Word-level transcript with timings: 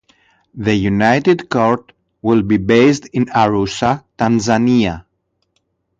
The 0.55 0.73
united 0.73 1.47
court 1.47 1.93
will 2.23 2.41
be 2.41 2.57
based 2.57 3.05
in 3.13 3.25
Arusha, 3.27 4.03
Tanzania. 4.17 5.05